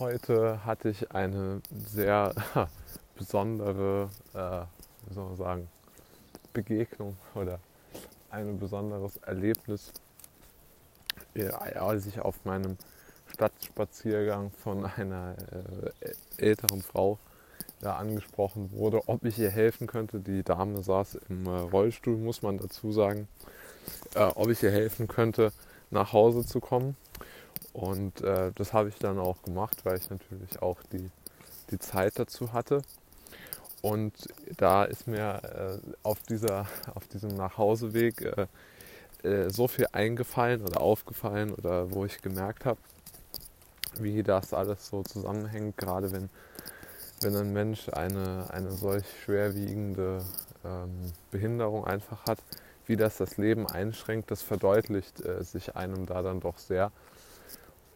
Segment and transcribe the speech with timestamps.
[0.00, 2.34] Heute hatte ich eine sehr
[3.16, 4.62] besondere, äh,
[5.06, 5.68] wie soll man sagen,
[6.52, 7.60] Begegnung oder
[8.28, 9.92] ein besonderes Erlebnis,
[11.76, 12.76] als ich auf meinem
[13.32, 15.36] Stadtspaziergang von einer
[16.00, 17.20] äh, älteren Frau
[17.80, 20.18] ja, angesprochen wurde, ob ich ihr helfen könnte.
[20.18, 23.28] Die Dame saß im äh, Rollstuhl, muss man dazu sagen,
[24.16, 25.52] äh, ob ich ihr helfen könnte,
[25.90, 26.96] nach Hause zu kommen.
[27.74, 31.10] Und äh, das habe ich dann auch gemacht, weil ich natürlich auch die,
[31.70, 32.82] die Zeit dazu hatte.
[33.82, 34.14] Und
[34.56, 35.42] da ist mir
[35.84, 38.46] äh, auf, dieser, auf diesem Nachhauseweg äh,
[39.28, 42.78] äh, so viel eingefallen oder aufgefallen oder wo ich gemerkt habe,
[43.98, 46.30] wie das alles so zusammenhängt, gerade wenn,
[47.22, 50.24] wenn ein Mensch eine, eine solch schwerwiegende
[50.64, 52.38] ähm, Behinderung einfach hat,
[52.86, 56.92] wie das das Leben einschränkt, das verdeutlicht äh, sich einem da dann doch sehr.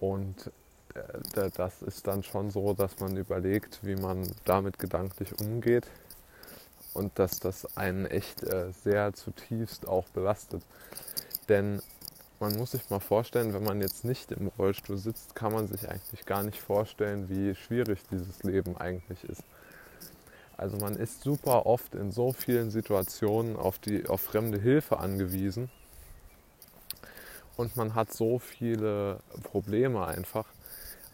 [0.00, 0.50] Und
[0.94, 5.86] äh, das ist dann schon so, dass man überlegt, wie man damit gedanklich umgeht
[6.94, 10.62] und dass das einen echt äh, sehr zutiefst auch belastet.
[11.48, 11.80] Denn
[12.40, 15.88] man muss sich mal vorstellen, wenn man jetzt nicht im Rollstuhl sitzt, kann man sich
[15.88, 19.42] eigentlich gar nicht vorstellen, wie schwierig dieses Leben eigentlich ist.
[20.56, 25.70] Also man ist super oft in so vielen Situationen auf, die, auf fremde Hilfe angewiesen
[27.58, 30.46] und man hat so viele Probleme einfach.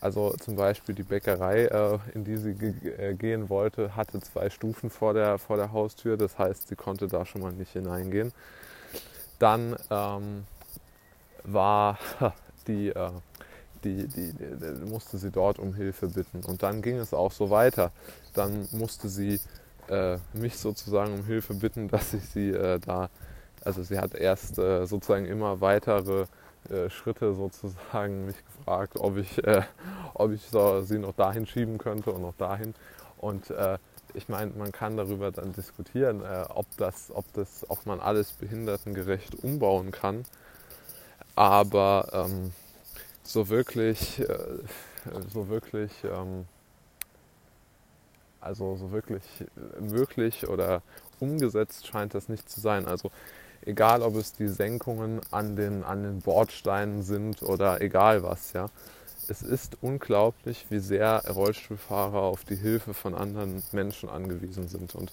[0.01, 4.91] Also zum Beispiel die Bäckerei, äh, in die sie äh, gehen wollte, hatte zwei Stufen
[4.91, 6.19] vor der, vor der Haustür.
[6.19, 8.31] Das heißt, sie konnte da schon mal nicht hineingehen.
[9.39, 10.45] Dann ähm,
[11.45, 11.99] war
[12.67, 13.11] die, äh,
[13.83, 16.45] die, die, die, musste sie dort um Hilfe bitten.
[16.45, 17.91] Und dann ging es auch so weiter.
[18.35, 19.41] Dann musste sie
[19.89, 23.09] äh, mich sozusagen um Hilfe bitten, dass ich sie da
[23.65, 26.27] also sie hat erst äh, sozusagen immer weitere
[26.71, 29.63] äh, Schritte sozusagen mich gefragt, ob ich, äh,
[30.15, 32.75] ob ich so, sie noch dahin schieben könnte und noch dahin.
[33.19, 33.79] Und äh,
[34.15, 38.33] ich meine, man kann darüber dann diskutieren, äh, ob, das, ob, das, ob man alles
[38.33, 40.25] behindertengerecht umbauen kann.
[41.35, 42.53] Aber ähm,
[43.25, 44.39] so wirklich, äh,
[45.33, 46.47] so wirklich, ähm,
[48.41, 49.23] also so wirklich
[49.81, 50.83] möglich oder
[51.19, 52.87] umgesetzt scheint das nicht zu sein.
[52.87, 53.11] Also
[53.67, 58.67] egal ob es die Senkungen an den, an den Bordsteinen sind oder egal was, ja.
[59.27, 64.95] Es ist unglaublich, wie sehr Rollstuhlfahrer auf die Hilfe von anderen Menschen angewiesen sind.
[64.95, 65.13] Und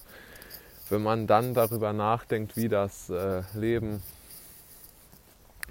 [0.90, 4.02] wenn man dann darüber nachdenkt, wie das äh, Leben,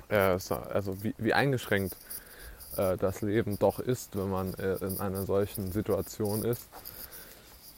[0.09, 1.96] äh, also wie, wie eingeschränkt
[2.78, 6.68] äh, das Leben doch ist, wenn man äh, in einer solchen Situation ist,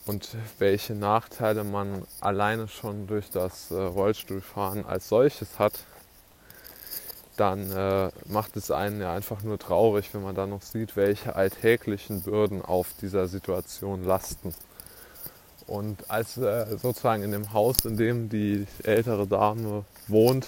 [0.06, 5.74] und welche Nachteile man alleine schon durch das äh, Rollstuhlfahren als solches hat,
[7.38, 11.36] dann äh, macht es einen ja einfach nur traurig, wenn man dann noch sieht, welche
[11.36, 14.54] alltäglichen Bürden auf dieser Situation lasten.
[15.66, 20.46] Und als äh, sozusagen in dem Haus, in dem die ältere Dame wohnt,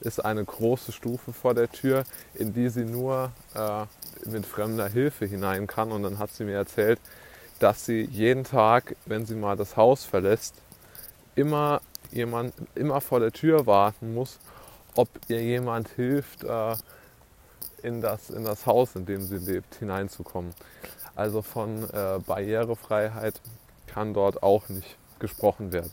[0.00, 2.04] ist eine große Stufe vor der Tür,
[2.34, 3.84] in die sie nur äh,
[4.28, 5.92] mit fremder Hilfe hinein kann.
[5.92, 6.98] Und dann hat sie mir erzählt,
[7.58, 10.54] dass sie jeden Tag, wenn sie mal das Haus verlässt,
[11.34, 11.80] immer
[12.10, 14.38] jemand immer vor der Tür warten muss,
[14.94, 16.76] ob ihr jemand hilft, äh,
[17.82, 20.52] in, das, in das Haus, in dem sie lebt, hineinzukommen.
[21.14, 23.40] Also von äh, Barrierefreiheit
[23.86, 25.92] kann dort auch nicht gesprochen werden.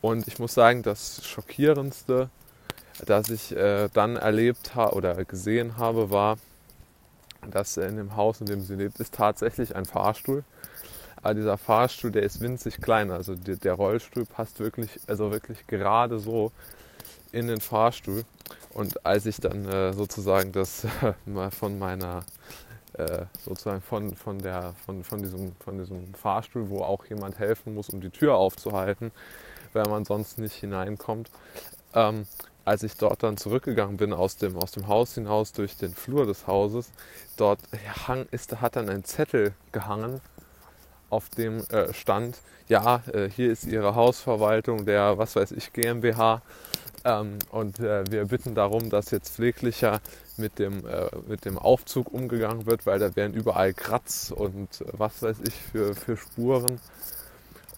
[0.00, 2.30] Und ich muss sagen, das Schockierendste,
[3.04, 6.38] das ich äh, dann erlebt habe oder gesehen habe, war,
[7.50, 10.44] dass in dem Haus, in dem sie lebt, ist tatsächlich ein Fahrstuhl.
[11.22, 13.10] Aber dieser Fahrstuhl, der ist winzig klein.
[13.10, 16.52] Also der Rollstuhl passt wirklich, also wirklich gerade so
[17.32, 18.24] in den Fahrstuhl.
[18.72, 20.84] Und als ich dann äh, sozusagen das
[21.26, 22.24] äh, von meiner
[22.94, 27.74] äh, sozusagen von, von, der, von, von, diesem, von diesem Fahrstuhl, wo auch jemand helfen
[27.74, 29.12] muss, um die Tür aufzuhalten,
[29.72, 31.30] weil man sonst nicht hineinkommt,
[31.94, 32.26] ähm,
[32.68, 36.26] als ich dort dann zurückgegangen bin aus dem, aus dem Haus hinaus durch den Flur
[36.26, 36.90] des Hauses,
[37.36, 37.60] dort
[38.06, 40.20] hang, ist, hat dann ein Zettel gehangen,
[41.10, 42.38] auf dem äh, stand,
[42.68, 46.42] ja, äh, hier ist Ihre Hausverwaltung der, was weiß ich, GmbH.
[47.04, 50.00] Ähm, und äh, wir bitten darum, dass jetzt pfleglicher
[50.36, 54.84] mit dem, äh, mit dem Aufzug umgegangen wird, weil da wären überall Kratz und äh,
[54.92, 56.78] was weiß ich für, für Spuren.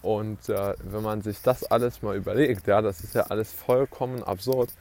[0.01, 4.23] Und äh, wenn man sich das alles mal überlegt, ja, das ist ja alles vollkommen
[4.23, 4.71] absurd,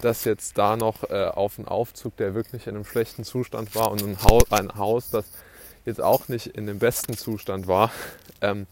[0.00, 3.90] dass jetzt da noch äh, auf einen Aufzug, der wirklich in einem schlechten Zustand war
[3.90, 5.24] und ein Haus, ein Haus das
[5.86, 7.90] jetzt auch nicht in dem besten Zustand war,
[8.42, 8.66] ähm,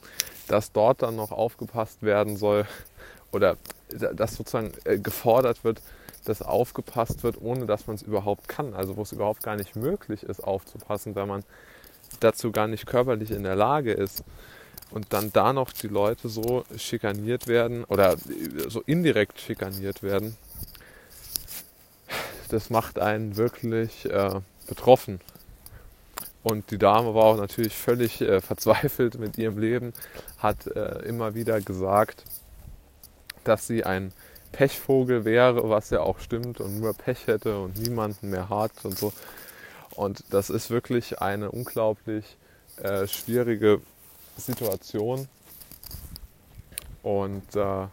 [0.49, 2.67] dass dort dann noch aufgepasst werden soll
[3.33, 3.57] oder
[3.89, 5.81] dass sozusagen äh, gefordert wird,
[6.25, 8.75] dass aufgepasst wird, ohne dass man es überhaupt kann.
[8.75, 11.45] Also wo es überhaupt gar nicht möglich ist, aufzupassen, weil man
[12.21, 14.25] dazu gar nicht körperlich in der Lage ist
[14.91, 18.17] und dann da noch die Leute so schikaniert werden oder
[18.69, 20.37] so indirekt schikaniert werden,
[22.49, 25.21] das macht einen wirklich äh, betroffen.
[26.43, 29.93] Und die Dame war auch natürlich völlig äh, verzweifelt mit ihrem Leben,
[30.39, 32.25] hat äh, immer wieder gesagt,
[33.45, 34.13] dass sie ein
[34.53, 38.97] Pechvogel wäre, was ja auch stimmt und nur Pech hätte und niemanden mehr hat und
[38.97, 39.13] so.
[39.97, 42.37] Und das ist wirklich eine unglaublich
[42.77, 43.81] äh, schwierige
[44.37, 45.29] Situation.
[47.03, 47.87] Und äh,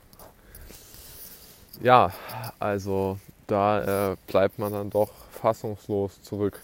[1.81, 2.11] ja,
[2.59, 5.09] also da äh, bleibt man dann doch
[5.41, 6.61] fassungslos zurück.